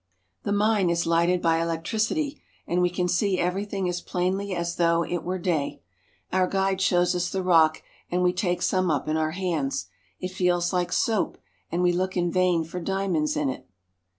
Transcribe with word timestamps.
The 0.41 0.51
mine 0.51 0.89
is 0.89 1.05
lighted 1.05 1.43
by 1.43 1.61
electricity, 1.61 2.41
and 2.65 2.81
we 2.81 2.89
can 2.89 3.07
see 3.07 3.37
every 3.37 3.65
thing 3.65 3.87
as 3.87 4.01
plainly 4.01 4.51
as 4.55 4.77
though 4.77 5.03
it 5.03 5.21
were 5.21 5.37
day. 5.37 5.83
Our 6.33 6.47
guide 6.47 6.81
shows 6.81 7.13
us 7.13 7.29
the 7.29 7.43
rock, 7.43 7.83
and 8.09 8.23
we 8.23 8.33
take 8.33 8.63
some 8.63 8.89
up 8.89 9.07
in 9.07 9.15
our 9.15 9.33
hands. 9.37 9.89
It 10.19 10.29
feels 10.29 10.73
like 10.73 10.91
soap, 10.91 11.37
and 11.71 11.83
we 11.83 11.91
look 11.93 12.17
in 12.17 12.31
vain 12.31 12.63
for 12.63 12.79
diamonds 12.79 13.37
in 13.37 13.47
it. 13.47 13.69